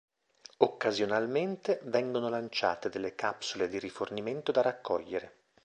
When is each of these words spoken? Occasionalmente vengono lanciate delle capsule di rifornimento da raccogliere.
Occasionalmente 0.57 1.79
vengono 1.83 2.27
lanciate 2.27 2.89
delle 2.89 3.13
capsule 3.13 3.67
di 3.67 3.77
rifornimento 3.77 4.51
da 4.51 4.63
raccogliere. 4.63 5.35